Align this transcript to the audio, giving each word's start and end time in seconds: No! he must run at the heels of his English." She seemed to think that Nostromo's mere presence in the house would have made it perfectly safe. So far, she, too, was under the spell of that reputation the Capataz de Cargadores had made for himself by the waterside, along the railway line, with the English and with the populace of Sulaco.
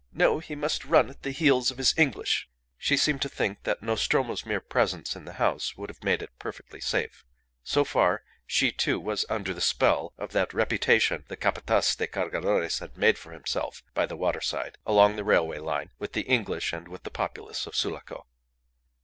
No! 0.13 0.39
he 0.39 0.55
must 0.55 0.83
run 0.83 1.11
at 1.11 1.21
the 1.21 1.29
heels 1.29 1.69
of 1.69 1.77
his 1.77 1.93
English." 1.95 2.49
She 2.75 2.97
seemed 2.97 3.21
to 3.21 3.29
think 3.29 3.61
that 3.65 3.83
Nostromo's 3.83 4.47
mere 4.47 4.59
presence 4.59 5.15
in 5.15 5.25
the 5.25 5.33
house 5.33 5.77
would 5.77 5.91
have 5.91 6.03
made 6.03 6.23
it 6.23 6.31
perfectly 6.39 6.81
safe. 6.81 7.23
So 7.61 7.83
far, 7.83 8.23
she, 8.47 8.71
too, 8.71 8.99
was 8.99 9.25
under 9.29 9.53
the 9.53 9.61
spell 9.61 10.13
of 10.17 10.31
that 10.31 10.55
reputation 10.55 11.25
the 11.27 11.37
Capataz 11.37 11.95
de 11.95 12.07
Cargadores 12.07 12.79
had 12.79 12.97
made 12.97 13.19
for 13.19 13.31
himself 13.31 13.83
by 13.93 14.07
the 14.07 14.17
waterside, 14.17 14.79
along 14.87 15.17
the 15.17 15.23
railway 15.23 15.59
line, 15.59 15.91
with 15.99 16.13
the 16.13 16.21
English 16.21 16.73
and 16.73 16.87
with 16.87 17.03
the 17.03 17.11
populace 17.11 17.67
of 17.67 17.75
Sulaco. 17.75 18.25